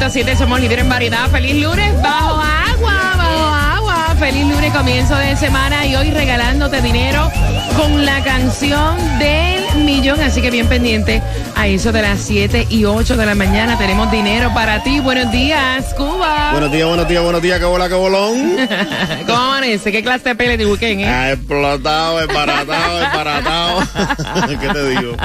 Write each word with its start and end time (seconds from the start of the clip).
106.7 0.00 0.38
somos 0.38 0.60
líderes 0.60 0.84
en 0.84 0.88
variedad. 0.88 1.28
Feliz 1.28 1.62
lunes 1.62 1.94
bajo 2.00 2.40
agua, 2.40 3.14
bajo 3.18 3.46
agua. 3.46 4.16
Feliz 4.18 4.46
lunes, 4.46 4.72
comienzo 4.72 5.14
de 5.14 5.36
semana 5.36 5.84
y 5.84 5.94
hoy 5.94 6.10
regalándote 6.10 6.80
dinero 6.80 7.30
con 7.76 8.06
la 8.06 8.22
canción 8.24 8.96
del 9.18 9.84
millón. 9.84 10.18
Así 10.22 10.40
que 10.40 10.50
bien 10.50 10.68
pendiente 10.68 11.22
a 11.60 11.66
eso 11.66 11.92
de 11.92 12.00
las 12.00 12.22
7 12.22 12.68
y 12.70 12.86
8 12.86 13.18
de 13.18 13.26
la 13.26 13.34
mañana. 13.34 13.76
Tenemos 13.76 14.10
dinero 14.10 14.50
para 14.54 14.82
ti. 14.82 14.98
Buenos 14.98 15.30
días, 15.30 15.92
Cuba. 15.92 16.52
Buenos 16.52 16.72
días, 16.72 16.88
buenos 16.88 17.06
días, 17.06 17.22
buenos 17.22 17.42
días, 17.42 17.58
que 17.58 17.66
bola, 17.66 17.86
que 17.86 17.94
bolón. 17.94 18.56
¿Cómo 19.26 19.38
amanece? 19.38 19.92
¿Qué 19.92 20.02
clase 20.02 20.30
de 20.30 20.34
pele 20.36 20.56
de 20.56 20.64
weekend, 20.64 21.02
eh? 21.02 21.06
Ha 21.06 21.32
explotado, 21.32 22.22
embaratado, 22.22 23.04
embaratado. 23.04 23.80
¿Qué 24.58 24.68
te 24.68 24.88
digo? 24.88 25.16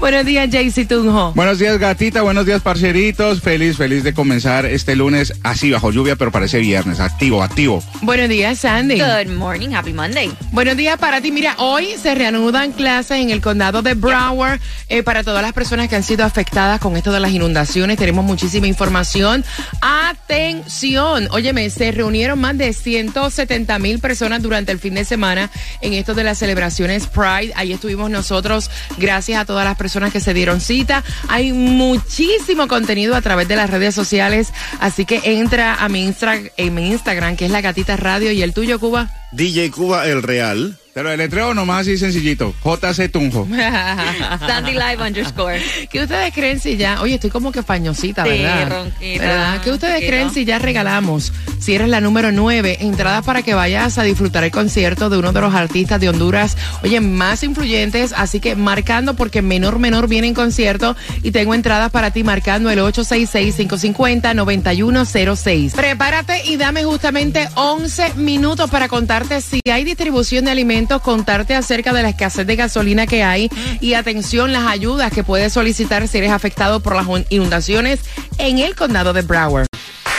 Buenos 0.00 0.24
días, 0.24 0.48
Jaycee 0.50 0.86
Tunjo. 0.86 1.32
Buenos 1.34 1.58
días, 1.58 1.76
gatita. 1.78 2.22
Buenos 2.22 2.46
días, 2.46 2.62
parceritos. 2.62 3.42
Feliz, 3.42 3.76
feliz 3.76 4.04
de 4.04 4.14
comenzar 4.14 4.64
este 4.64 4.96
lunes 4.96 5.34
así 5.42 5.70
bajo 5.70 5.90
lluvia, 5.90 6.16
pero 6.16 6.32
parece 6.32 6.60
viernes. 6.60 6.98
Activo, 6.98 7.42
activo. 7.42 7.82
Buenos 8.00 8.30
días, 8.30 8.58
Sandy. 8.58 8.98
Good 8.98 9.34
morning, 9.36 9.74
happy 9.74 9.92
Monday. 9.92 10.32
Buenos 10.50 10.78
días 10.78 10.98
para 10.98 11.20
ti. 11.20 11.30
Mira, 11.30 11.56
hoy 11.58 11.88
se 12.00 12.14
reanudan 12.14 12.72
clases 12.72 13.18
en 13.18 13.28
el 13.28 13.42
condado 13.42 13.82
de 13.82 13.92
Broward 13.92 14.60
eh, 14.88 15.02
para 15.02 15.22
todas 15.22 15.42
las 15.42 15.52
personas 15.52 15.73
que 15.74 15.96
han 15.96 16.02
sido 16.02 16.24
afectadas 16.24 16.80
con 16.80 16.96
esto 16.96 17.12
de 17.12 17.20
las 17.20 17.32
inundaciones. 17.32 17.98
Tenemos 17.98 18.24
muchísima 18.24 18.66
información. 18.66 19.44
Atención. 19.80 21.28
Óyeme, 21.32 21.68
se 21.68 21.90
reunieron 21.90 22.40
más 22.40 22.56
de 22.56 22.72
170 22.72 23.78
mil 23.80 23.98
personas 23.98 24.40
durante 24.40 24.70
el 24.70 24.78
fin 24.78 24.94
de 24.94 25.04
semana 25.04 25.50
en 25.80 25.94
esto 25.94 26.14
de 26.14 26.24
las 26.24 26.38
celebraciones 26.38 27.06
Pride. 27.08 27.52
Ahí 27.56 27.72
estuvimos 27.72 28.08
nosotros. 28.08 28.70
Gracias 28.98 29.40
a 29.40 29.44
todas 29.44 29.64
las 29.64 29.76
personas 29.76 30.12
que 30.12 30.20
se 30.20 30.32
dieron 30.32 30.60
cita. 30.60 31.02
Hay 31.28 31.52
muchísimo 31.52 32.68
contenido 32.68 33.16
a 33.16 33.20
través 33.20 33.48
de 33.48 33.56
las 33.56 33.68
redes 33.68 33.94
sociales. 33.94 34.52
Así 34.80 35.04
que 35.04 35.20
entra 35.24 35.74
a 35.74 35.88
mi, 35.88 36.14
en 36.56 36.74
mi 36.74 36.90
Instagram, 36.90 37.36
que 37.36 37.46
es 37.46 37.50
la 37.50 37.60
gatita 37.60 37.96
radio, 37.96 38.30
y 38.30 38.42
el 38.42 38.54
tuyo, 38.54 38.78
Cuba. 38.78 39.23
DJ 39.34 39.70
Cuba 39.70 40.06
el 40.06 40.22
Real. 40.22 40.76
Pero 40.94 41.10
el 41.10 41.18
letreo 41.18 41.52
nomás 41.54 41.80
así 41.80 41.98
sencillito. 41.98 42.54
JC 42.64 43.10
Tunjo. 43.10 43.48
Sandy 44.46 44.74
Live 44.74 44.98
underscore. 45.04 45.60
¿Qué 45.90 46.02
ustedes 46.04 46.32
creen 46.32 46.60
si 46.60 46.76
ya, 46.76 47.02
oye, 47.02 47.14
estoy 47.16 47.30
como 47.30 47.50
que 47.50 47.64
fañosita, 47.64 48.22
Sí, 48.22 48.28
¿verdad? 48.30 48.68
ronquita, 48.70 49.24
¿Verdad? 49.26 49.60
¿Qué 49.64 49.72
ustedes 49.72 49.94
ronquita. 49.94 50.12
creen 50.12 50.30
si 50.30 50.44
ya 50.44 50.60
regalamos, 50.60 51.32
si 51.58 51.74
eres 51.74 51.88
la 51.88 52.00
número 52.00 52.30
9, 52.30 52.76
entradas 52.82 53.24
para 53.24 53.42
que 53.42 53.54
vayas 53.54 53.98
a 53.98 54.04
disfrutar 54.04 54.44
el 54.44 54.52
concierto 54.52 55.10
de 55.10 55.18
uno 55.18 55.32
de 55.32 55.40
los 55.40 55.52
artistas 55.52 56.00
de 56.00 56.10
Honduras, 56.10 56.56
oye, 56.84 57.00
más 57.00 57.42
influyentes, 57.42 58.12
así 58.16 58.38
que 58.38 58.54
marcando 58.54 59.16
porque 59.16 59.42
menor 59.42 59.80
menor 59.80 60.06
viene 60.06 60.28
en 60.28 60.34
concierto 60.34 60.94
y 61.24 61.32
tengo 61.32 61.54
entradas 61.54 61.90
para 61.90 62.12
ti 62.12 62.22
marcando 62.22 62.70
el 62.70 62.78
866-550-9106. 62.78 65.72
Prepárate 65.72 66.44
y 66.46 66.56
dame 66.56 66.84
justamente 66.84 67.48
11 67.56 68.14
minutos 68.14 68.70
para 68.70 68.86
contarte 68.86 69.23
si 69.40 69.60
hay 69.70 69.84
distribución 69.84 70.44
de 70.44 70.50
alimentos, 70.50 71.00
contarte 71.02 71.54
acerca 71.54 71.92
de 71.92 72.02
la 72.02 72.10
escasez 72.10 72.46
de 72.46 72.56
gasolina 72.56 73.06
que 73.06 73.22
hay 73.22 73.50
y 73.80 73.94
atención 73.94 74.52
las 74.52 74.66
ayudas 74.66 75.12
que 75.12 75.24
puedes 75.24 75.52
solicitar 75.52 76.06
si 76.08 76.18
eres 76.18 76.30
afectado 76.30 76.80
por 76.80 76.94
las 76.94 77.06
inundaciones 77.30 78.00
en 78.38 78.58
el 78.58 78.74
condado 78.74 79.12
de 79.12 79.22
Broward. 79.22 79.66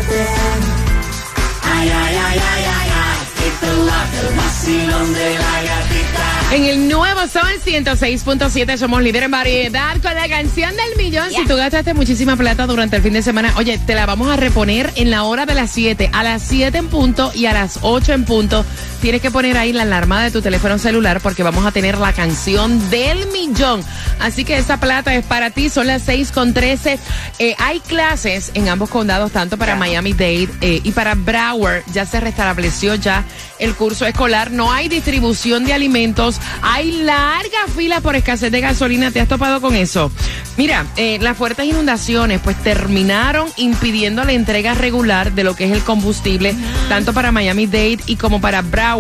Ay, 1.64 1.90
ay, 1.90 2.16
ay, 2.16 2.16
ay, 2.16 2.40
ay, 2.40 2.90
ay. 2.94 3.18
Keep 3.38 3.70
it 3.70 3.78
locked, 3.86 4.30
el 4.30 4.36
vacilón 4.36 5.14
de 5.14 5.34
la 5.36 5.62
gatita. 5.64 6.35
En 6.52 6.64
el 6.64 6.88
nuevo 6.88 7.28
Sol 7.28 7.44
106.7 7.66 8.78
somos 8.78 9.02
líderes 9.02 9.26
en 9.26 9.32
variedad 9.32 9.94
con 10.02 10.14
la 10.14 10.28
canción 10.30 10.72
del 10.72 11.04
millón. 11.04 11.30
Si 11.32 11.46
tú 11.46 11.56
gastaste 11.56 11.94
muchísima 11.94 12.38
plata 12.38 12.66
durante 12.66 12.98
el 12.98 13.02
fin 13.02 13.14
de 13.14 13.22
semana, 13.22 13.54
oye, 13.58 13.78
te 13.80 13.96
la 13.96 14.06
vamos 14.06 14.30
a 14.30 14.38
reponer 14.38 14.92
en 14.96 15.12
la 15.12 15.24
hora 15.24 15.46
de 15.46 15.56
las 15.56 15.72
7, 15.72 16.12
a 16.14 16.24
las 16.24 16.44
7 16.44 16.78
en 16.78 16.88
punto 16.88 17.32
y 17.34 17.48
a 17.48 17.54
las 17.54 17.80
8 17.82 18.14
en 18.14 18.26
punto. 18.26 18.64
Tienes 19.06 19.22
que 19.22 19.30
poner 19.30 19.56
ahí 19.56 19.72
la 19.72 19.84
alarma 19.84 20.24
de 20.24 20.32
tu 20.32 20.42
teléfono 20.42 20.80
celular 20.80 21.22
porque 21.22 21.44
vamos 21.44 21.64
a 21.64 21.72
tener 21.72 22.00
la 22.00 22.12
canción 22.12 22.90
del 22.90 23.28
millón. 23.28 23.84
Así 24.20 24.44
que 24.44 24.58
esa 24.58 24.80
plata 24.80 25.14
es 25.14 25.24
para 25.24 25.52
ti, 25.52 25.70
son 25.70 25.86
las 25.86 26.02
6 26.02 26.32
con 26.32 26.56
13. 26.56 26.98
Eh, 27.38 27.56
hay 27.60 27.82
clases 27.82 28.50
en 28.56 28.68
ambos 28.68 28.90
condados, 28.90 29.32
tanto 29.32 29.60
para 29.60 29.76
Miami-Dade 29.76 30.50
eh, 30.62 30.82
y 30.84 30.92
para 30.92 31.14
Broward. 31.14 31.84
Ya 31.94 32.08
se 32.08 32.20
restableció 32.20 32.96
ya 32.96 33.24
el 33.60 33.76
curso 33.76 34.08
escolar. 34.08 34.50
No 34.50 34.72
hay 34.72 34.90
distribución 34.90 35.66
de 35.66 35.74
alimentos. 35.74 36.40
Hay 36.64 37.04
larga 37.04 37.68
fila 37.76 38.02
por 38.02 38.16
escasez 38.16 38.52
de 38.52 38.62
gasolina. 38.62 39.12
¿Te 39.12 39.20
has 39.22 39.28
topado 39.28 39.62
con 39.62 39.76
eso? 39.76 40.12
Mira, 40.58 40.84
eh, 40.96 41.20
las 41.22 41.38
fuertes 41.38 41.68
inundaciones 41.68 42.42
pues 42.44 42.56
terminaron 42.64 43.50
impidiendo 43.58 44.24
la 44.24 44.32
entrega 44.32 44.74
regular 44.74 45.34
de 45.34 45.44
lo 45.44 45.56
que 45.56 45.66
es 45.66 45.72
el 45.74 45.84
combustible, 45.84 46.56
tanto 46.90 47.14
para 47.14 47.32
Miami-Dade 47.32 48.00
y 48.08 48.16
como 48.16 48.42
para 48.42 48.64
Broward. 48.64 48.95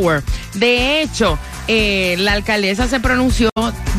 De 0.53 1.01
hecho, 1.01 1.37
eh, 1.67 2.15
la 2.19 2.33
alcaldesa 2.33 2.87
se 2.87 2.99
pronunció, 2.99 3.49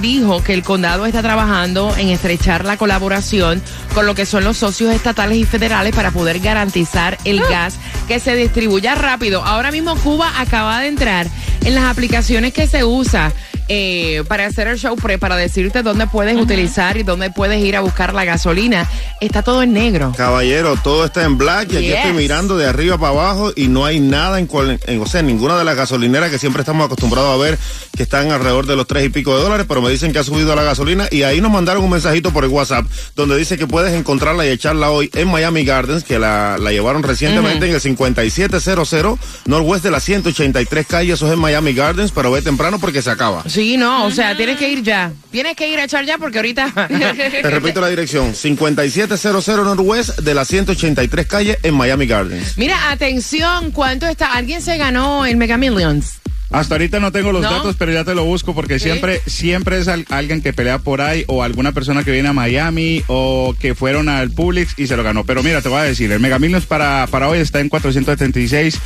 dijo 0.00 0.42
que 0.42 0.54
el 0.54 0.62
condado 0.62 1.06
está 1.06 1.22
trabajando 1.22 1.94
en 1.96 2.10
estrechar 2.10 2.64
la 2.64 2.76
colaboración 2.76 3.62
con 3.94 4.06
lo 4.06 4.14
que 4.14 4.26
son 4.26 4.44
los 4.44 4.56
socios 4.56 4.94
estatales 4.94 5.38
y 5.38 5.44
federales 5.44 5.94
para 5.94 6.10
poder 6.10 6.40
garantizar 6.40 7.18
el 7.24 7.40
gas 7.40 7.78
que 8.06 8.20
se 8.20 8.36
distribuya 8.36 8.94
rápido. 8.94 9.42
Ahora 9.44 9.70
mismo 9.70 9.96
Cuba 9.96 10.32
acaba 10.38 10.80
de 10.80 10.88
entrar 10.88 11.26
en 11.64 11.74
las 11.74 11.84
aplicaciones 11.84 12.52
que 12.52 12.66
se 12.66 12.84
usa 12.84 13.32
eh, 13.68 14.22
para 14.28 14.46
hacer 14.46 14.68
el 14.68 14.78
show 14.78 14.96
pre, 14.96 15.18
para 15.18 15.36
decirte 15.36 15.82
dónde 15.82 16.06
puedes 16.06 16.36
utilizar 16.36 16.96
y 16.96 17.02
dónde 17.02 17.30
puedes 17.30 17.62
ir 17.64 17.76
a 17.76 17.80
buscar 17.80 18.14
la 18.14 18.24
gasolina. 18.24 18.88
Está 19.20 19.42
todo 19.42 19.62
en 19.62 19.72
negro. 19.72 20.12
Caballero, 20.16 20.76
todo 20.82 21.04
está 21.04 21.24
en 21.24 21.36
black 21.38 21.72
y 21.72 21.76
aquí 21.76 21.92
estoy 21.92 22.12
mirando 22.12 22.56
de 22.56 22.66
arriba 22.66 22.98
para 22.98 23.12
abajo 23.12 23.52
y 23.56 23.68
no 23.68 23.84
hay 23.84 24.00
nada 24.00 24.38
en, 24.38 24.46
cual- 24.46 24.78
en- 24.86 25.00
o 25.02 25.06
sea, 25.06 25.22
ninguna 25.22 25.58
de 25.58 25.64
las 25.64 25.76
gasolineras 25.76 26.30
que 26.30 26.38
siempre 26.38 26.60
estamos 26.62 26.86
acostumbrados 26.86 27.34
a 27.34 27.42
ver 27.42 27.58
que 27.96 28.02
están 28.02 28.30
alrededor 28.30 28.66
de 28.66 28.76
los 28.76 28.86
tres 28.86 29.04
y 29.06 29.08
pico 29.08 29.36
de 29.36 29.42
dólares, 29.42 29.66
pero 29.68 29.80
me 29.82 29.90
dicen 29.90 30.12
que 30.12 30.18
ha 30.18 30.24
subido 30.24 30.54
la 30.54 30.62
gasolina 30.62 31.08
y 31.10 31.22
ahí 31.22 31.40
nos 31.40 31.50
mandaron 31.50 31.82
un 31.82 31.90
mensajito 31.90 32.30
por 32.32 32.44
el 32.44 32.50
WhatsApp 32.50 32.84
donde 33.14 33.36
dice 33.38 33.56
que 33.56 33.66
puedes 33.66 33.94
encontrarla 33.94 34.44
y 34.46 34.50
echarla 34.50 34.90
hoy 34.90 35.10
en 35.14 35.28
Miami 35.28 35.64
Gardens, 35.64 36.04
que 36.04 36.18
la, 36.18 36.56
la 36.60 36.70
llevaron 36.72 37.02
recientemente 37.02 37.66
en 37.66 37.74
el 37.74 37.80
5700 37.80 39.18
Northwest 39.46 39.82
de 39.84 39.90
la 39.90 40.00
183 40.00 40.86
calle, 40.86 41.12
eso 41.14 41.26
es 41.26 41.32
en 41.32 41.38
Miami 41.38 41.72
Gardens, 41.72 42.12
pero 42.12 42.30
ve 42.30 42.42
temprano 42.42 42.78
porque 42.78 43.02
se 43.02 43.10
acaba. 43.10 43.42
Sí, 43.48 43.55
no, 43.76 44.04
o 44.06 44.10
sea, 44.10 44.36
tienes 44.36 44.56
que 44.58 44.68
ir 44.70 44.82
ya. 44.82 45.12
Tienes 45.30 45.56
que 45.56 45.68
ir 45.68 45.78
a 45.78 45.84
echar 45.84 46.04
ya 46.04 46.18
porque 46.18 46.38
ahorita... 46.38 46.72
Te 46.88 47.50
repito 47.50 47.80
la 47.80 47.88
dirección, 47.88 48.34
5700 48.34 49.48
Northwest 49.64 50.18
de 50.20 50.34
la 50.34 50.44
183 50.44 51.26
calle 51.26 51.58
en 51.62 51.74
Miami 51.74 52.06
Gardens. 52.06 52.56
Mira, 52.58 52.90
atención, 52.90 53.70
¿cuánto 53.72 54.06
está? 54.06 54.32
¿Alguien 54.34 54.60
se 54.62 54.76
ganó 54.76 55.24
el 55.26 55.36
Mega 55.36 55.56
Millions? 55.56 56.18
Hasta 56.50 56.74
ahorita 56.76 57.00
no 57.00 57.10
tengo 57.10 57.32
los 57.32 57.42
¿No? 57.42 57.50
datos, 57.50 57.74
pero 57.76 57.92
ya 57.92 58.04
te 58.04 58.14
lo 58.14 58.24
busco 58.24 58.54
porque 58.54 58.78
siempre, 58.78 59.20
siempre 59.26 59.78
es 59.78 59.88
al- 59.88 60.06
alguien 60.10 60.40
que 60.42 60.52
pelea 60.52 60.78
por 60.78 61.00
ahí 61.00 61.24
o 61.26 61.42
alguna 61.42 61.72
persona 61.72 62.04
que 62.04 62.12
viene 62.12 62.28
a 62.28 62.32
Miami 62.32 63.02
o 63.08 63.54
que 63.58 63.74
fueron 63.74 64.08
al 64.08 64.30
Publix 64.30 64.78
y 64.78 64.86
se 64.86 64.96
lo 64.96 65.02
ganó. 65.02 65.24
Pero 65.24 65.42
mira, 65.42 65.60
te 65.60 65.68
voy 65.68 65.80
a 65.80 65.82
decir, 65.82 66.10
el 66.12 66.20
Mega 66.20 66.38
Millions 66.38 66.64
para, 66.64 67.08
para 67.08 67.28
hoy 67.28 67.38
está 67.40 67.58
en 67.60 67.68
476 67.68 68.78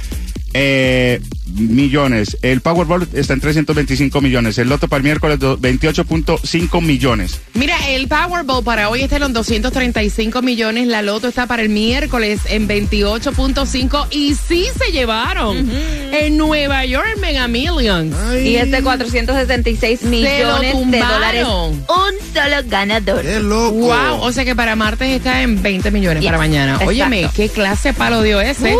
eh, 0.55 1.21
millones. 1.55 2.37
El 2.43 2.61
Powerball 2.61 3.09
está 3.13 3.35
en 3.35 3.41
325 3.41 4.21
millones. 4.21 4.59
El 4.59 4.69
Loto 4.69 4.89
para 4.89 4.99
el 4.99 5.05
miércoles 5.05 5.39
do- 5.39 5.59
28.5 5.59 6.81
millones. 6.81 7.41
Mira, 7.55 7.77
el 7.91 8.09
Powerball 8.09 8.63
para 8.65 8.89
hoy 8.89 9.03
está 9.03 9.17
en 9.17 9.23
los 9.23 9.33
235 9.33 10.43
millones. 10.43 10.87
La 10.87 11.03
Loto 11.03 11.29
está 11.29 11.47
para 11.47 11.63
el 11.63 11.69
miércoles 11.69 12.41
en 12.49 12.69
28.5. 12.69 14.07
Y 14.11 14.35
sí 14.35 14.67
se 14.79 14.93
llevaron 14.93 15.69
en 16.13 16.37
Nueva 16.37 16.85
York 16.85 17.17
Mega 17.21 17.49
Millions. 17.49 18.15
Y 18.43 18.57
este 18.57 18.83
476 18.83 20.03
millones 20.05 20.75
de 20.91 20.99
dólares. 21.01 21.47
Un 21.47 21.81
solo 22.35 22.57
ganador. 22.67 23.23
¡Qué 23.23 23.41
loco! 23.41 23.73
Wow, 23.73 24.21
o 24.23 24.33
sea 24.33 24.45
que 24.45 24.55
para 24.55 24.77
martes 24.77 25.09
está 25.11 25.43
en 25.43 25.61
20 25.63 25.91
millones 25.91 26.21
Yes, 26.23 26.29
para 26.29 26.39
mañana. 26.39 26.73
exacto. 26.73 26.89
Óyeme, 26.91 27.29
qué 27.35 27.49
clase 27.49 27.89
de 27.91 27.95
palo 27.95 28.23
dio 28.23 28.41
ese. 28.41 28.75
Uh, 28.75 28.79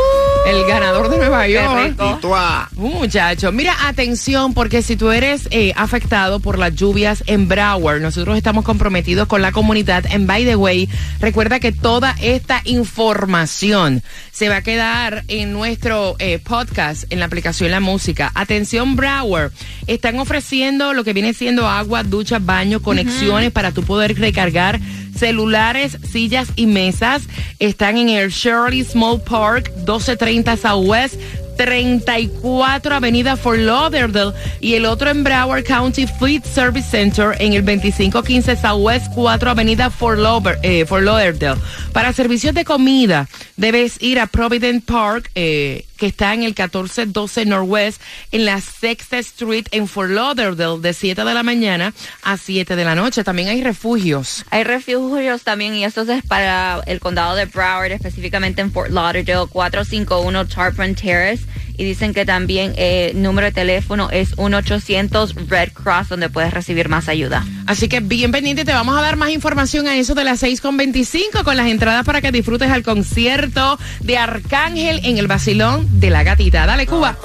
El 0.51 0.67
ganador 0.67 1.09
de 1.09 1.19
Nueva 1.19 1.47
York. 1.47 1.87
rico. 1.87 2.15
Titua. 2.15 2.69
Muchacho, 2.73 3.53
mira, 3.53 3.77
atención, 3.87 4.53
porque 4.53 4.83
si 4.83 4.97
tú 4.97 5.13
eres 5.13 5.47
eh, 5.53 5.73
afectado 5.77 6.41
por 6.41 6.59
las 6.59 6.75
lluvias 6.75 7.23
en 7.27 7.47
Broward, 7.47 8.01
nosotros 8.01 8.37
estamos 8.37 8.65
comprometidos 8.65 9.29
con 9.29 9.43
la 9.43 9.53
comunidad. 9.53 10.07
En 10.11 10.27
By 10.27 10.45
the 10.45 10.57
Way, 10.57 10.89
recuerda 11.21 11.61
que 11.61 11.71
toda 11.71 12.17
esta 12.21 12.63
información 12.65 14.03
se 14.33 14.49
va 14.49 14.57
a 14.57 14.63
quedar 14.63 15.23
en 15.29 15.53
nuestro 15.53 16.17
eh, 16.19 16.41
podcast, 16.41 17.05
en 17.13 17.21
la 17.21 17.27
aplicación 17.27 17.71
La 17.71 17.79
Música. 17.79 18.33
Atención, 18.35 18.97
Broward, 18.97 19.53
están 19.87 20.19
ofreciendo 20.19 20.95
lo 20.95 21.05
que 21.05 21.13
viene 21.13 21.33
siendo 21.33 21.69
agua, 21.69 22.03
ducha, 22.03 22.41
baño, 22.41 22.81
conexiones 22.81 23.53
para 23.53 23.71
tú 23.71 23.85
poder 23.85 24.19
recargar 24.19 24.81
celulares, 25.21 25.97
sillas 26.11 26.49
y 26.57 26.67
mesas. 26.67 27.23
Están 27.59 27.97
en 27.99 28.09
el 28.09 28.31
Shirley 28.31 28.83
Small 28.83 29.21
Park, 29.21 29.71
1230 29.77 30.57
Southwest. 30.57 31.21
34 31.57 32.95
Avenida 32.95 33.37
Fort 33.37 33.59
Lauderdale 33.59 34.33
y 34.61 34.77
el 34.77 34.87
otro 34.87 35.11
en 35.11 35.23
Broward 35.23 35.63
County 35.63 36.07
Fleet 36.07 36.43
Service 36.43 36.89
Center 36.89 37.37
en 37.39 37.53
el 37.53 37.63
2515 37.63 38.57
Southwest 38.57 39.13
4 39.15 39.51
Avenida 39.51 39.93
eh, 40.63 40.87
Fort 40.87 41.03
Lauderdale. 41.05 41.61
Para 41.93 42.15
servicios 42.15 42.55
de 42.55 42.65
comida 42.65 43.29
debes 43.59 44.01
ir 44.01 44.21
a 44.21 44.27
Provident 44.27 44.87
Park 44.87 45.31
eh, 45.35 45.85
que 46.01 46.07
está 46.07 46.33
en 46.33 46.41
el 46.41 46.55
1412 46.55 47.45
Northwest 47.45 48.01
en 48.33 48.47
la 48.47 48.61
Sexta 48.61 49.19
Street 49.19 49.67
en 49.71 49.87
Fort 49.87 50.11
Lauderdale 50.11 50.81
de 50.81 50.95
7 50.95 51.23
de 51.23 51.35
la 51.35 51.43
mañana 51.43 51.93
a 52.23 52.39
7 52.39 52.75
de 52.75 52.85
la 52.87 52.95
noche. 52.95 53.23
También 53.23 53.49
hay 53.49 53.63
refugios. 53.63 54.47
Hay 54.49 54.65
refugios 54.65 55.43
también 55.43 55.75
y 55.75 55.85
esto 55.85 56.03
es 56.11 56.25
para 56.25 56.81
el 56.87 57.01
condado 57.01 57.37
de 57.37 57.45
Broward, 57.45 57.93
específicamente 57.93 58.63
en 58.63 58.73
Fort 58.73 58.91
Lauderdale, 58.91 59.47
451 59.47 60.49
Tarpon 60.49 60.95
Terrace. 60.95 61.45
Y 61.81 61.85
dicen 61.85 62.13
que 62.13 62.27
también 62.27 62.75
eh, 62.77 63.13
número 63.15 63.47
de 63.47 63.53
teléfono 63.53 64.11
es 64.11 64.37
1-800 64.37 65.49
Red 65.49 65.73
Cross, 65.73 66.11
donde 66.11 66.29
puedes 66.29 66.53
recibir 66.53 66.91
más 66.91 67.09
ayuda. 67.09 67.43
Así 67.67 67.89
que 67.89 68.01
bien 68.01 68.33
pendiente, 68.33 68.67
te 68.67 68.73
vamos 68.73 68.99
a 68.99 69.01
dar 69.01 69.17
más 69.17 69.31
información 69.31 69.89
a 69.89 69.97
eso 69.97 70.15
de 70.15 70.25
las 70.25 70.43
6.25 70.43 71.43
con 71.43 71.57
las 71.57 71.69
entradas 71.69 72.05
para 72.05 72.21
que 72.21 72.33
disfrutes 72.33 72.71
al 72.71 72.83
concierto 72.83 73.79
de 74.01 74.19
Arcángel 74.19 75.01
en 75.05 75.17
el 75.17 75.27
Basilón 75.27 75.89
de 76.01 76.11
la 76.11 76.23
Gatita. 76.23 76.67
Dale, 76.67 76.87
Cuba. 76.87 77.17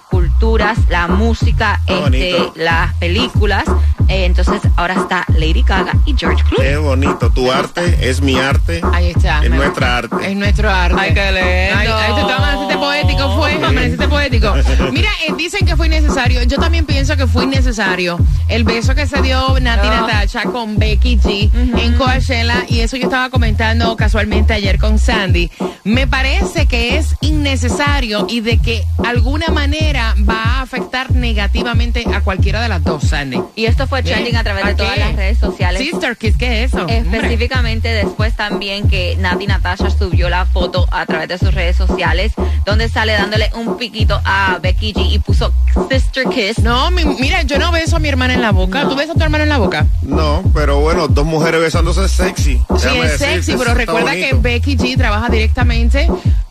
culturas, 0.59 0.89
la 0.89 1.07
música, 1.07 1.81
este, 1.87 2.35
las 2.55 2.93
películas. 2.95 3.63
Eh, 4.07 4.25
entonces 4.25 4.59
ahora 4.75 4.95
está 4.95 5.23
Lady 5.37 5.61
Gaga 5.61 5.93
y 6.05 6.15
George 6.17 6.43
Clooney. 6.43 6.71
Qué 6.71 6.77
bonito. 6.77 7.29
Tu 7.31 7.51
arte 7.51 8.09
es 8.09 8.21
mi 8.21 8.37
arte. 8.39 8.81
Ahí 8.91 9.09
está. 9.09 9.43
Es 9.43 9.51
nuestra 9.51 9.97
arte. 9.97 10.15
Es 10.31 10.35
nuestro 10.35 10.69
arte. 10.69 10.95
Ay, 10.99 11.13
qué 11.13 11.31
lindo. 11.31 11.77
Ay, 11.77 11.87
ay, 11.87 12.13
tú 12.19 12.27
te 12.27 12.33
amaneciste 12.33 12.77
poético, 12.77 13.35
fue. 13.37 13.53
Amaneciste 13.53 14.07
poético. 14.07 14.53
Mira, 14.91 15.09
eh, 15.27 15.33
dicen 15.37 15.65
que 15.65 15.75
fue 15.75 15.87
innecesario. 15.87 16.41
Yo 16.43 16.57
también 16.57 16.85
pienso 16.87 17.15
que 17.17 17.27
fue 17.27 17.43
innecesario 17.43 18.17
el 18.47 18.63
beso 18.63 18.95
que 18.95 19.05
se 19.05 19.21
dio 19.21 19.59
Nati 19.59 19.87
Oh. 19.87 19.91
Natasha 19.91 20.43
con 20.43 20.77
Becky 20.77 21.17
G 21.19 21.51
en 21.79 21.93
Coachella. 21.95 22.65
Y 22.67 22.79
eso 22.79 22.97
yo 22.97 23.03
estaba 23.03 23.29
comentando 23.29 23.95
casualmente 23.95 24.53
ayer 24.53 24.79
con 24.79 24.97
Sandy. 24.97 25.51
Me 25.83 26.07
parece 26.07 26.65
que 26.65 26.97
es 26.97 27.15
innecesario 27.21 28.25
y 28.27 28.41
de 28.41 28.57
que 28.57 28.83
alguna 29.05 29.47
manera 29.49 30.15
va 30.27 30.48
a 30.57 30.61
afectar 30.61 31.11
negativamente 31.11 32.05
a 32.13 32.21
cualquiera 32.21 32.61
de 32.61 32.69
las 32.69 32.83
dos, 32.83 33.03
Sandy. 33.03 33.41
Y 33.55 33.65
esto 33.65 33.87
fue 33.87 34.03
trending 34.03 34.35
a 34.35 34.43
través 34.43 34.65
de 34.65 34.71
¿Para 34.73 34.77
todas 34.77 34.93
qué? 34.93 34.99
las 34.99 35.15
redes 35.15 35.37
sociales. 35.39 35.81
Sister 35.81 36.17
Kiss, 36.17 36.35
¿qué 36.37 36.63
es 36.63 36.71
eso? 36.73 36.81
Hombre. 36.81 36.97
Específicamente 36.99 37.89
después 37.89 38.35
también 38.35 38.89
que 38.89 39.15
Nati 39.19 39.47
Natasha 39.47 39.89
subió 39.89 40.29
la 40.29 40.45
foto 40.45 40.87
a 40.91 41.05
través 41.05 41.27
de 41.29 41.37
sus 41.37 41.53
redes 41.53 41.75
sociales 41.75 42.33
donde 42.65 42.89
sale 42.89 43.13
dándole 43.13 43.49
un 43.55 43.77
piquito 43.77 44.19
a 44.25 44.59
Becky 44.61 44.93
G 44.93 45.11
y 45.13 45.19
puso 45.19 45.53
Sister 45.89 46.25
Kiss. 46.29 46.59
No, 46.59 46.91
mi- 46.91 47.05
mira, 47.05 47.41
yo 47.43 47.57
no 47.59 47.71
beso 47.71 47.95
a 47.95 47.99
mi 47.99 48.09
hermana 48.09 48.33
en 48.33 48.41
la 48.41 48.51
boca. 48.51 48.83
¿Tú 48.87 48.95
besas 48.95 49.15
a 49.15 49.19
tu 49.19 49.23
hermana 49.23 49.43
en 49.43 49.49
la 49.49 49.57
boca? 49.57 49.85
No, 50.01 50.43
pero 50.53 50.79
bueno, 50.79 51.07
dos 51.07 51.25
mujeres 51.25 51.61
besándose 51.61 52.05
es 52.05 52.11
sexy. 52.11 52.55
Sí, 52.57 52.63
Déjame 52.83 53.05
es 53.05 53.17
sexy, 53.17 53.55
pero 53.57 53.73
recuerda 53.73 54.11
que. 54.13 54.33
Becky 54.33 54.77
G 54.77 54.97
trabaja 54.97 55.29
directamente 55.29 56.07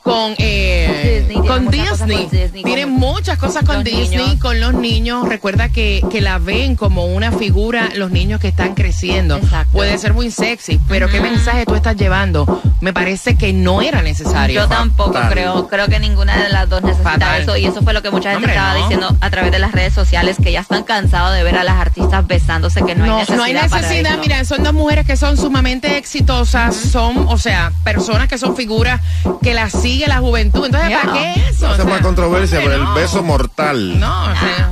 con, 0.09 0.35
eh, 0.39 1.25
Disney, 1.29 1.47
con 1.47 1.65
muchas 1.65 1.89
cosas 1.91 2.07
Disney. 2.09 2.27
con 2.29 2.31
Disney, 2.39 2.65
Tiene 2.65 2.83
con 2.83 2.93
muchas 2.93 3.39
cosas 3.39 3.65
con 3.65 3.75
los 3.77 3.85
Disney, 3.85 4.19
niños. 4.19 4.41
con 4.41 4.61
los 4.61 4.75
niños. 4.75 5.29
Recuerda 5.29 5.69
que, 5.69 6.03
que 6.11 6.21
la 6.21 6.39
ven 6.39 6.77
como 6.77 7.07
una 7.07 7.33
figura 7.33 7.91
los 7.95 8.11
niños 8.11 8.41
que 8.41 8.49
están 8.49 8.75
creciendo. 8.75 9.37
Exacto. 9.37 9.73
Puede 9.73 9.99
ser 9.99 10.15
muy 10.15 10.31
sexy, 10.31 10.81
pero 10.89 11.09
¿qué 11.09 11.21
mensaje 11.21 11.65
tú 11.67 11.75
estás 11.75 11.97
llevando? 11.97 12.61
Me 12.81 12.93
parece 12.93 13.37
que 13.37 13.53
no 13.53 13.83
era 13.83 14.03
necesario. 14.03 14.63
Yo 14.63 14.69
tampoco 14.69 15.13
Fatal. 15.15 15.33
creo, 15.33 15.69
creo 15.69 15.87
que 15.89 15.99
ninguna 15.99 16.37
de 16.43 16.49
las 16.51 16.69
dos 16.69 16.83
necesita 16.83 17.11
Fatal. 17.13 17.43
eso 17.43 17.57
y 17.57 17.67
eso 17.67 17.83
fue 17.83 17.93
lo 17.93 18.03
que 18.03 18.11
mucha 18.11 18.31
gente 18.31 18.45
Hombre, 18.47 18.53
estaba 18.55 18.75
no. 18.75 18.81
diciendo 18.81 19.17
a 19.21 19.31
través 19.31 19.51
de 19.53 19.59
las 19.59 19.73
redes 19.73 19.93
sociales 19.95 20.37
que 20.43 20.53
ya 20.53 20.61
están 20.61 20.85
cansados 20.85 21.35
de 21.35 21.43
ver 21.43 21.57
a 21.57 21.65
las 21.65 21.77
artistas 21.77 22.27
besándose 22.27 22.83
que 22.83 22.95
no, 22.95 23.05
hay 23.05 23.11
necesidad. 23.11 23.37
no 23.37 23.43
hay 23.45 23.55
para 23.55 23.83
necesidad. 23.83 24.13
eso. 24.13 24.21
Mira, 24.21 24.45
son 24.45 24.63
dos 24.63 24.75
mujeres 24.75 25.07
que 25.07 25.17
son 25.17 25.37
sumamente 25.37 25.97
exitosas, 25.97 26.77
son, 26.77 27.27
o 27.29 27.39
sea, 27.39 27.73
personas 27.85 28.29
que 28.29 28.39
son 28.39 28.55
figuras 28.57 29.01
que 29.43 29.55
las 29.55 29.73
maravilla 29.99 30.09
la 30.09 30.21
juventud. 30.21 30.67
Entonces, 30.67 30.91
¿para 30.91 31.13
qué 31.13 31.33
eso? 31.49 31.73
Esa 31.73 31.83
es 31.83 31.85
más 31.85 32.01
controversia, 32.01 32.61
pero 32.63 32.75
el 32.75 32.87
beso 32.95 33.23
mortal. 33.23 33.99
No, 33.99 34.25
o 34.25 34.35
sea, 34.37 34.71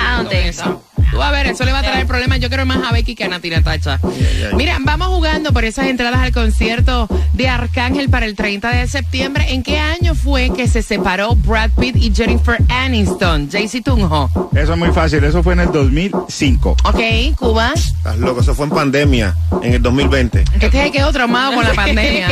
¿A 0.00 0.16
dónde 0.18 0.48
eso? 0.48 0.83
Tú 1.14 1.22
a 1.22 1.30
ver, 1.30 1.46
eso 1.46 1.64
le 1.64 1.70
va 1.70 1.78
a 1.78 1.82
traer 1.82 2.08
problemas. 2.08 2.40
Yo 2.40 2.48
quiero 2.48 2.66
más 2.66 2.84
a 2.84 2.90
Becky 2.90 3.14
que 3.14 3.22
a 3.22 3.28
Nati 3.28 3.48
Natacha. 3.48 4.00
Mira, 4.56 4.78
vamos 4.80 5.06
jugando 5.06 5.52
por 5.52 5.64
esas 5.64 5.86
entradas 5.86 6.18
al 6.18 6.32
concierto 6.32 7.06
de 7.34 7.48
Arcángel 7.48 8.08
para 8.08 8.26
el 8.26 8.34
30 8.34 8.68
de 8.70 8.88
septiembre. 8.88 9.46
¿En 9.50 9.62
qué 9.62 9.78
año 9.78 10.16
fue 10.16 10.50
que 10.50 10.66
se 10.66 10.82
separó 10.82 11.36
Brad 11.36 11.70
Pitt 11.78 11.94
y 11.94 12.12
Jennifer 12.12 12.60
Aniston? 12.68 13.48
JC 13.48 13.84
Tunjo. 13.84 14.28
Eso 14.56 14.72
es 14.72 14.78
muy 14.78 14.90
fácil, 14.90 15.22
eso 15.22 15.40
fue 15.40 15.52
en 15.52 15.60
el 15.60 15.70
2005. 15.70 16.76
Ok, 16.82 17.00
Cuba. 17.36 17.74
Estás 17.74 18.18
loco, 18.18 18.40
eso 18.40 18.52
fue 18.52 18.66
en 18.66 18.72
pandemia, 18.72 19.36
en 19.62 19.74
el 19.74 19.82
2020. 19.82 20.44
Este 20.54 20.70
se 20.70 20.90
quedó 20.90 21.12
traumado 21.12 21.54
con 21.54 21.64
la 21.64 21.74
pandemia. 21.74 22.28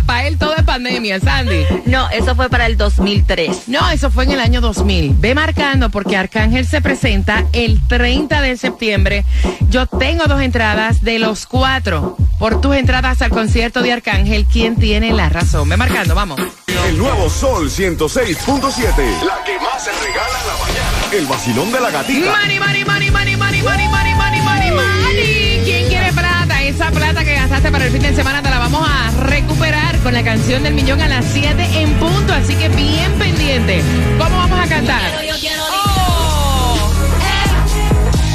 para 0.06 0.26
él 0.26 0.38
todo 0.38 0.56
es 0.56 0.62
pandemia, 0.62 1.20
Sandy. 1.20 1.64
No, 1.84 2.08
eso 2.08 2.34
fue 2.34 2.48
para 2.48 2.64
el 2.64 2.78
2003. 2.78 3.68
No, 3.68 3.90
eso 3.90 4.10
fue 4.10 4.24
en 4.24 4.32
el 4.32 4.40
año 4.40 4.62
2000. 4.62 5.16
Ve 5.18 5.34
marcando 5.34 5.90
porque 5.90 6.16
Arcángel 6.16 6.66
se 6.66 6.80
presenta 6.80 7.44
el 7.52 7.78
30 7.86 8.05
de 8.06 8.56
septiembre. 8.56 9.24
Yo 9.68 9.86
tengo 9.86 10.26
dos 10.28 10.40
entradas 10.40 11.00
de 11.00 11.18
los 11.18 11.44
cuatro. 11.44 12.16
Por 12.38 12.60
tus 12.60 12.76
entradas 12.76 13.20
al 13.20 13.30
concierto 13.30 13.82
de 13.82 13.92
Arcángel, 13.92 14.44
¿quién 14.44 14.76
tiene 14.76 15.12
la 15.12 15.28
razón? 15.28 15.68
Ve 15.68 15.76
marcando, 15.76 16.14
vamos. 16.14 16.40
El 16.86 16.98
nuevo 16.98 17.28
Sol 17.28 17.68
106.7. 17.68 19.24
La 19.24 19.42
que 19.44 19.58
más 19.58 19.82
se 19.82 19.90
regala 19.90 20.38
en 20.40 20.46
la 20.46 20.56
mañana. 20.64 21.12
El 21.12 21.26
vacilón 21.26 21.72
de 21.72 21.80
la 21.80 21.90
gatita. 21.90 22.30
Money, 22.30 22.60
money, 22.60 22.84
money, 22.84 23.10
money, 23.10 23.36
money, 23.36 23.62
money, 23.62 23.88
money, 23.88 24.14
money, 24.14 24.40
money, 24.42 24.70
money. 24.70 25.60
¿Quién 25.64 25.88
quiere 25.88 26.12
plata? 26.12 26.62
Esa 26.62 26.92
plata 26.92 27.24
que 27.24 27.34
gastaste 27.34 27.72
para 27.72 27.86
el 27.86 27.90
fin 27.90 28.02
de 28.02 28.14
semana 28.14 28.40
te 28.40 28.50
la 28.50 28.60
vamos 28.60 28.88
a 28.88 29.10
recuperar 29.24 29.98
con 29.98 30.14
la 30.14 30.22
canción 30.22 30.62
del 30.62 30.74
millón 30.74 31.00
a 31.00 31.08
las 31.08 31.24
7 31.24 31.80
en 31.80 31.92
punto. 31.94 32.32
Así 32.32 32.54
que 32.54 32.68
bien 32.68 33.12
pendiente. 33.18 33.82
¿Cómo 34.16 34.36
vamos 34.36 34.60
a 34.60 34.68
cantar? 34.68 35.25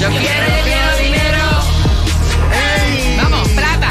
Yo 0.01 0.09
quiero, 0.09 0.23
yo 0.23 0.63
quiero 0.63 0.97
dinero. 0.97 1.43
Hey. 2.51 3.17
Vamos, 3.21 3.47
plata. 3.49 3.89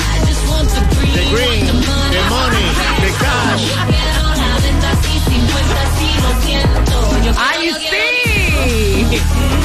The 1.14 1.24
green, 1.30 1.66
the 1.66 1.72
money, 1.72 2.66
the 3.00 3.10
cash. 3.20 3.90
¡Ay, 7.38 7.70
sí! 7.78 9.59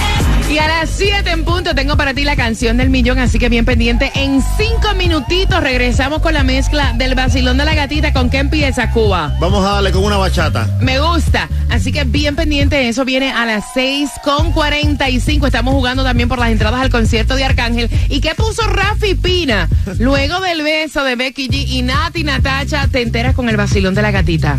En 1.35 1.43
punto 1.43 1.75
tengo 1.75 1.97
para 1.97 2.13
ti 2.13 2.24
la 2.24 2.35
canción 2.35 2.77
del 2.77 2.89
millón, 2.89 3.19
así 3.19 3.39
que 3.39 3.50
bien 3.50 3.65
pendiente. 3.65 4.12
En 4.15 4.41
cinco 4.57 4.95
minutitos 4.95 5.62
regresamos 5.62 6.21
con 6.21 6.33
la 6.33 6.43
mezcla 6.43 6.93
del 6.93 7.13
vacilón 7.13 7.57
de 7.57 7.65
la 7.65 7.75
gatita. 7.75 8.13
¿Con 8.13 8.29
qué 8.29 8.38
empieza 8.38 8.91
Cuba? 8.91 9.35
Vamos 9.39 9.65
a 9.65 9.74
darle 9.74 9.91
con 9.91 10.03
una 10.03 10.17
bachata. 10.17 10.67
Me 10.79 11.00
gusta. 11.00 11.50
Así 11.69 11.91
que 11.91 12.05
bien 12.05 12.35
pendiente, 12.35 12.88
eso 12.88 13.03
viene 13.03 13.31
a 13.31 13.45
las 13.45 13.65
6 13.74 14.09
con 14.24 14.53
45. 14.53 15.47
Estamos 15.47 15.74
jugando 15.74 16.03
también 16.03 16.29
por 16.29 16.39
las 16.39 16.50
entradas 16.50 16.81
al 16.81 16.89
concierto 16.89 17.35
de 17.35 17.43
Arcángel. 17.43 17.89
¿Y 18.09 18.21
qué 18.21 18.33
puso 18.35 18.62
Rafi 18.63 19.15
Pina? 19.15 19.67
Luego 20.00 20.39
del 20.39 20.63
beso 20.63 21.03
de 21.03 21.15
Becky 21.15 21.50
G 21.50 21.67
y 21.67 21.81
Nati 21.81 22.24
Natacha, 22.24 22.88
te 22.88 23.01
enteras 23.01 23.35
con 23.35 23.50
el 23.50 23.57
vacilón 23.57 23.93
de 23.93 24.01
la 24.01 24.12
gatita. 24.12 24.57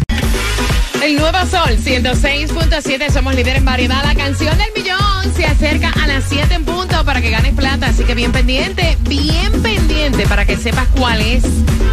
El 1.07 1.15
nuevo 1.15 1.39
sol, 1.49 1.79
106.7, 1.79 3.13
somos 3.13 3.33
líderes 3.37 3.59
en 3.59 3.65
variedad. 3.65 4.03
La 4.03 4.17
canción 4.17 4.59
del 4.59 4.73
millón 4.75 5.35
se 5.37 5.47
acerca 5.47 5.91
a 5.91 6.09
las 6.09 6.25
7 6.29 6.53
en 6.53 6.65
punto 6.65 7.05
para 7.05 7.21
que 7.21 7.31
ganes 7.31 7.55
plata. 7.55 7.87
Así 7.87 8.03
que 8.03 8.17
bien 8.17 8.33
pendiente, 8.33 8.99
bien 9.03 9.63
pendiente 9.63 10.27
para 10.27 10.45
que 10.45 10.57
sepas 10.57 10.89
cuál 10.99 11.21
es. 11.21 11.45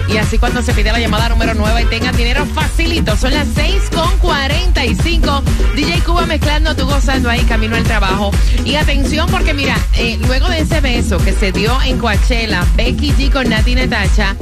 Y 0.08 0.17
así 0.17 0.39
cuando 0.39 0.63
se 0.63 0.74
pide 0.74 0.91
la 0.91 1.00
llamada 1.00 1.29
número 1.29 1.53
9 1.53 1.84
y 1.84 1.86
tengas 1.86 2.17
dinero 2.17 2.43
facilito. 2.55 3.15
Son 3.15 3.32
las 3.32 3.48
6 3.53 3.91
con 3.93 4.17
45. 4.17 5.43
DJ 5.75 6.01
Cuba 6.01 6.25
mezclando, 6.25 6.75
tú 6.75 6.86
gozando 6.86 7.29
ahí 7.29 7.41
camino 7.43 7.75
al 7.75 7.84
trabajo. 7.84 8.32
Y 8.65 8.75
atención 8.75 9.29
porque 9.29 9.53
mira, 9.53 9.77
eh, 9.96 10.17
luego 10.25 10.50
de 10.50 10.60
ese 10.60 10.82
beso 10.82 11.20
que 11.20 11.34
se 11.34 11.51
dio 11.51 11.79
en 11.84 12.00
Coachella, 12.00 12.65
Becky 12.75 13.12
G 13.12 13.32
con 13.32 13.48
Nati 13.48 13.75
Natacha, 13.75 14.36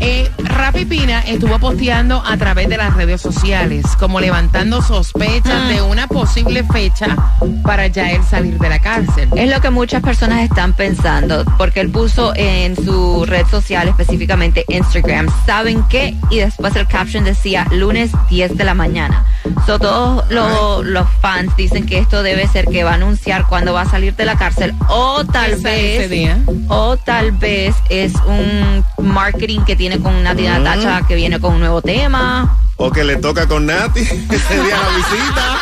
eh, 0.00 0.30
Rafi 0.38 0.84
Pina 0.86 1.20
estuvo 1.20 1.58
posteando 1.58 2.22
a 2.24 2.36
través 2.36 2.68
de 2.68 2.76
las 2.76 2.94
redes 2.94 3.20
sociales, 3.20 3.84
como 4.06 4.20
levantando 4.20 4.80
sospechas 4.82 5.68
de 5.68 5.82
una 5.82 6.06
posible 6.06 6.62
fecha 6.72 7.16
para 7.64 7.88
ya 7.88 8.12
él 8.12 8.22
salir 8.22 8.56
de 8.56 8.68
la 8.68 8.78
cárcel. 8.78 9.28
Es 9.34 9.50
lo 9.50 9.60
que 9.60 9.70
muchas 9.70 10.00
personas 10.00 10.44
están 10.44 10.74
pensando, 10.74 11.44
porque 11.58 11.80
él 11.80 11.90
puso 11.90 12.32
en 12.36 12.76
su 12.76 13.24
red 13.26 13.44
social, 13.48 13.88
específicamente 13.88 14.64
Instagram, 14.68 15.26
¿saben 15.44 15.82
qué? 15.88 16.14
Y 16.30 16.38
después 16.38 16.76
el 16.76 16.86
caption 16.86 17.24
decía 17.24 17.66
lunes 17.72 18.12
10 18.30 18.56
de 18.56 18.62
la 18.62 18.74
mañana. 18.74 19.24
So, 19.66 19.80
todos 19.80 20.30
lo- 20.30 20.84
los 20.84 21.08
fans 21.20 21.56
dicen 21.56 21.84
que 21.84 21.98
esto 21.98 22.22
debe 22.22 22.46
ser 22.46 22.66
que 22.66 22.84
va 22.84 22.92
a 22.92 22.94
anunciar 22.94 23.46
cuándo 23.48 23.72
va 23.72 23.80
a 23.80 23.90
salir 23.90 24.14
de 24.14 24.24
la 24.24 24.36
cárcel 24.36 24.72
o 24.88 25.24
tal 25.24 25.50
¿Qué 25.50 25.62
sale 25.62 25.96
ese 25.96 25.98
vez 26.06 26.10
día? 26.10 26.38
o 26.68 26.96
tal 26.96 27.32
vez 27.32 27.74
es 27.90 28.12
un 28.24 28.84
marketing 29.04 29.62
que 29.62 29.74
tiene 29.74 29.98
con 29.98 30.22
Nati 30.22 30.44
Natacha 30.44 31.02
que 31.08 31.16
viene 31.16 31.40
con 31.40 31.54
un 31.54 31.58
nuevo 31.60 31.82
tema. 31.82 32.56
O 32.78 32.90
que 32.90 33.04
le 33.04 33.16
toca 33.16 33.46
con 33.48 33.64
Nati 33.66 34.00
ese 34.30 34.62
día 34.62 34.76
la 34.78 34.88
visita. 34.96 35.58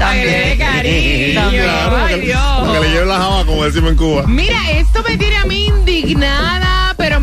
Ay, 0.00 0.20
de 0.20 0.56
cariño. 0.58 1.40
También. 1.40 1.64
Claro, 1.64 1.96
Ay, 2.04 2.14
que, 2.14 2.20
Dios. 2.26 2.72
que 2.72 2.80
le 2.80 2.88
lleve 2.90 3.06
la 3.06 3.16
java, 3.18 3.44
como 3.44 3.64
decimos 3.64 3.90
en 3.92 3.96
Cuba. 3.96 4.24
Mira, 4.26 4.70
esto 4.70 5.02
me 5.02 5.16
tiene 5.18 5.36
a 5.36 5.44
mí 5.44 5.66
indignada, 5.66 6.75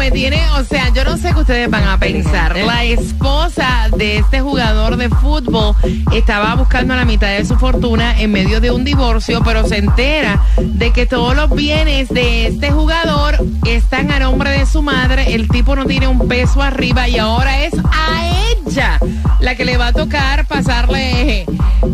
me 0.04 0.12
tiene, 0.12 0.42
o 0.60 0.66
sea, 0.66 0.90
yo 0.94 1.06
no 1.06 1.16
sé 1.16 1.34
qué 1.34 1.40
ustedes 1.40 1.70
van 1.70 1.86
a 1.86 1.98
pensar. 1.98 2.58
La 2.58 2.84
esposa 2.84 3.88
de 3.96 4.18
este 4.18 4.42
jugador 4.42 4.98
de 4.98 5.08
fútbol 5.08 5.74
estaba 6.12 6.56
buscando 6.56 6.94
la 6.94 7.06
mitad 7.06 7.30
de 7.30 7.46
su 7.46 7.56
fortuna 7.56 8.20
en 8.20 8.34
medio 8.34 8.60
de 8.60 8.70
un 8.72 8.84
divorcio, 8.84 9.42
pero 9.46 9.66
se 9.66 9.78
entera 9.78 10.44
de 10.58 10.92
que 10.92 11.06
todos 11.06 11.38
los 11.38 11.50
bienes 11.52 12.10
de 12.10 12.48
este 12.48 12.70
jugador 12.70 13.38
están 13.66 14.12
a 14.12 14.20
nombre 14.20 14.50
de 14.52 14.66
su 14.66 14.82
madre. 14.82 15.36
El 15.36 15.48
tipo 15.48 15.74
no 15.74 15.86
tiene 15.86 16.10
un 16.10 16.28
peso 16.28 16.62
arriba 16.62 17.08
y 17.08 17.18
ahora 17.18 17.64
es 17.64 17.74
a 17.90 18.30
ella 18.68 19.00
la 19.40 19.56
que 19.56 19.64
le 19.64 19.78
va 19.78 19.88
a 19.88 19.94
tocar 19.94 20.48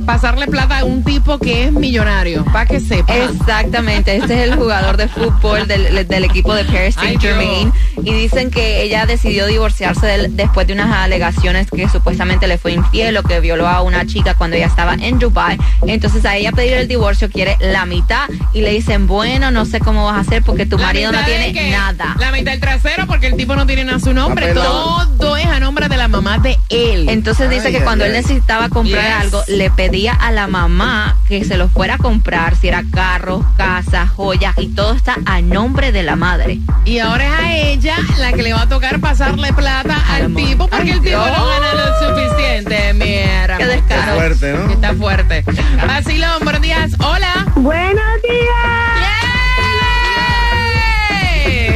pasarle 0.05 0.48
plata 0.48 0.79
a 0.79 0.86
un 0.86 1.03
tipo 1.03 1.38
que 1.39 1.65
es 1.65 1.72
millonario, 1.72 2.43
para 2.46 2.65
que 2.65 2.79
sepa. 2.79 3.15
Exactamente, 3.15 4.15
este 4.15 4.34
es 4.43 4.50
el 4.51 4.55
jugador 4.55 4.98
de 4.98 5.08
fútbol 5.08 5.67
del, 5.67 6.08
del 6.08 6.24
equipo 6.24 6.53
de 6.53 6.63
Paris 6.65 6.96
Saint 6.96 7.22
Germain 7.22 7.72
y 8.03 8.13
dicen 8.13 8.51
que 8.51 8.81
ella 8.84 9.05
decidió 9.05 9.48
divorciarse 9.48 10.27
después 10.29 10.67
de 10.67 10.74
unas 10.74 10.91
alegaciones 10.91 11.69
que 11.69 11.88
supuestamente 11.89 12.48
le 12.48 12.58
fue 12.58 12.74
infiel 12.74 13.17
o 13.17 13.24
que 13.24 13.39
violó 13.39 13.67
a 13.67 13.81
una 13.81 14.05
chica 14.05 14.34
cuando 14.36 14.55
ella 14.55 14.67
estaba 14.67 14.93
en 14.93 15.19
Dubai. 15.19 15.58
Entonces 15.86 16.25
a 16.25 16.36
ella 16.36 16.51
pedir 16.51 16.74
el 16.74 16.88
divorcio 16.88 17.29
quiere 17.29 17.58
la 17.60 17.86
mitad 17.86 18.29
y 18.53 18.62
le 18.62 18.72
dicen, 18.72 19.08
bueno, 19.08 19.51
no 19.51 19.65
sé 19.65 19.79
cómo 19.79 20.05
vas 20.05 20.17
a 20.17 20.19
hacer 20.22 20.43
porque 20.43 20.65
tu 20.65 20.77
La 20.77 20.88
marido 20.88 21.12
no 21.12 21.24
tiene 21.25 21.53
qué? 21.53 21.72
nada. 21.72 22.15
La 22.19 22.31
mitad 22.31 22.51
del 22.51 22.60
trasero 22.60 23.08
porque 23.08 23.27
el 23.27 23.36
tipo 23.36 23.55
no 23.55 23.65
tiene 23.65 23.84
nada 23.84 23.98
a 23.98 24.00
su 24.00 24.13
nombre. 24.13 24.53
Todo 24.53 25.28
a 25.49 25.59
nombre 25.59 25.89
de 25.89 25.97
la 25.97 26.07
mamá 26.07 26.37
de 26.37 26.57
él. 26.69 27.09
Entonces 27.09 27.49
dice 27.49 27.67
Ay, 27.67 27.71
que 27.73 27.77
ay, 27.79 27.83
cuando 27.83 28.03
ay. 28.05 28.11
él 28.11 28.15
necesitaba 28.17 28.69
comprar 28.69 29.03
Yes. 29.03 29.13
algo, 29.21 29.43
le 29.47 29.69
pedía 29.71 30.13
a 30.13 30.31
la 30.31 30.47
mamá 30.47 31.17
que 31.27 31.43
se 31.45 31.57
lo 31.57 31.69
fuera 31.69 31.95
a 31.95 31.97
comprar, 31.97 32.55
si 32.55 32.67
era 32.67 32.83
carro, 32.91 33.45
casa, 33.57 34.07
joyas, 34.07 34.53
y 34.57 34.67
todo 34.69 34.93
está 34.93 35.17
a 35.25 35.41
nombre 35.41 35.91
de 35.91 36.03
la 36.03 36.15
madre. 36.15 36.59
y 36.85 36.99
ahora 36.99 37.25
es 37.25 37.31
a 37.39 37.51
ella 37.53 37.95
la 38.17 38.33
que 38.33 38.43
le 38.43 38.53
va 38.53 38.63
a 38.63 38.69
tocar 38.69 38.99
pasarle 38.99 39.51
plata 39.53 39.95
al 40.09 40.33
tipo 40.33 40.67
porque 40.67 40.83
Ay, 40.83 40.89
el 40.91 41.01
tipo 41.01 41.09
Dios. 41.09 41.27
no 41.37 41.45
gana 41.47 41.73
lo 41.73 42.15
suficiente. 42.15 42.93
Mira. 42.93 43.57
Qué 43.57 43.65
descaro. 43.65 44.13
Está 44.13 44.15
fuerte, 44.15 44.53
¿no? 44.53 44.71
Está 44.71 44.93
fuerte. 44.93 45.43
Vacilón, 45.87 46.39
buenos 46.43 46.61
días. 46.61 46.91
Hola. 46.99 47.45
Buenos 47.55 48.21
días. 48.23 48.39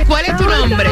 ¿Cuál 0.08 0.26
es 0.26 0.38
tu 0.38 0.44
nombre? 0.44 0.90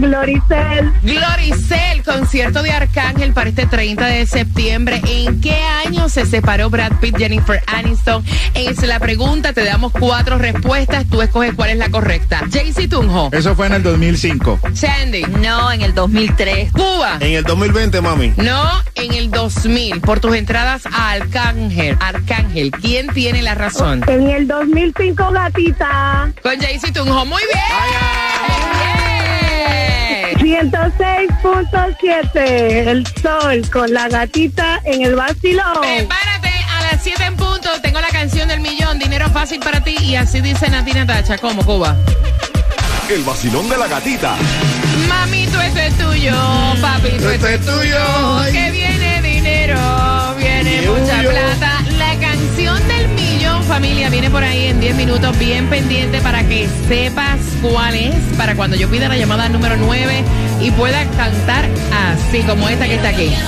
Gloricel. 0.00 0.92
Gloricel, 1.02 2.02
concierto 2.04 2.62
de 2.62 2.72
Arcángel 2.72 3.32
para 3.32 3.50
este 3.50 3.66
30 3.66 4.06
de 4.06 4.26
septiembre. 4.26 5.00
¿En 5.06 5.40
qué 5.40 5.54
año 5.86 6.08
se 6.08 6.24
separó 6.26 6.70
Brad 6.70 6.92
Pitt, 7.00 7.16
Jennifer 7.18 7.62
Aniston? 7.66 8.24
Es 8.54 8.82
la 8.82 8.98
pregunta, 8.98 9.52
te 9.52 9.64
damos 9.64 9.92
cuatro 9.92 10.38
respuestas, 10.38 11.06
tú 11.10 11.20
escoges 11.22 11.52
cuál 11.54 11.70
es 11.70 11.76
la 11.76 11.90
correcta. 11.90 12.42
Jaycee 12.50 12.88
Tunjo, 12.88 13.28
Eso 13.32 13.54
fue 13.54 13.66
en 13.66 13.74
el 13.74 13.82
2005. 13.82 14.58
Sandy, 14.72 15.22
No, 15.22 15.70
en 15.70 15.82
el 15.82 15.94
2003. 15.94 16.72
Cuba. 16.72 17.18
En 17.20 17.32
el 17.34 17.44
2020, 17.44 18.00
mami. 18.00 18.32
No, 18.36 18.70
en 18.94 19.12
el 19.12 19.30
2000, 19.30 20.00
por 20.00 20.20
tus 20.20 20.34
entradas 20.34 20.86
a 20.86 21.10
Arcángel. 21.12 21.96
Arcángel, 22.00 22.70
¿quién 22.70 23.08
tiene 23.08 23.42
la 23.42 23.54
razón? 23.54 24.02
En 24.06 24.28
el 24.30 24.46
2005, 24.46 25.30
gatita. 25.30 26.32
Con 26.42 26.58
Jaycee 26.58 26.92
Tunjo, 26.92 27.26
muy 27.26 27.42
bien. 27.52 27.60
Bien. 27.90 28.19
106.7. 30.50 32.88
El 32.88 33.06
sol 33.22 33.62
con 33.70 33.94
la 33.94 34.08
gatita 34.08 34.80
en 34.84 35.02
el 35.02 35.14
vacilón. 35.14 35.80
Prepárate 35.80 36.50
a 36.68 36.82
las 36.90 37.00
7 37.04 37.24
en 37.24 37.36
punto. 37.36 37.70
Tengo 37.80 38.00
la 38.00 38.08
canción 38.08 38.48
del 38.48 38.58
millón. 38.58 38.98
Dinero 38.98 39.30
fácil 39.30 39.60
para 39.60 39.80
ti. 39.80 39.94
Y 40.00 40.16
así 40.16 40.40
dice 40.40 40.68
Natina 40.68 41.06
Tacha. 41.06 41.38
¿Cómo, 41.38 41.64
Cuba? 41.64 41.96
El 43.08 43.22
vacilón 43.22 43.68
de 43.68 43.78
la 43.78 43.86
gatita. 43.86 44.34
Mamito, 45.08 45.60
esto 45.60 45.78
es 45.78 45.96
tuyo. 45.96 46.34
Papito, 46.80 47.30
esto 47.30 47.46
es 47.46 47.64
tuyo. 47.64 48.42
Que 48.50 48.72
viene 48.72 48.99
viene 54.20 54.34
por 54.34 54.44
ahí 54.44 54.66
en 54.66 54.80
10 54.80 54.96
minutos. 54.96 55.38
Bien 55.38 55.66
pendiente 55.70 56.20
para 56.20 56.44
que 56.44 56.68
sepas 56.88 57.38
cuál 57.62 57.94
es. 57.94 58.14
Para 58.36 58.54
cuando 58.54 58.76
yo 58.76 58.90
pida 58.90 59.08
la 59.08 59.16
llamada 59.16 59.48
número 59.48 59.78
9 59.78 60.24
y 60.60 60.70
pueda 60.72 61.06
cantar 61.16 61.66
así 61.90 62.42
como 62.42 62.68
esta 62.68 62.86
que 62.86 62.96
está 62.96 63.08
aquí. 63.08 63.32
Eh. 63.32 63.38